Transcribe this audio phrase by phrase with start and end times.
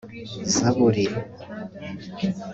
[0.55, 1.05] zaburi,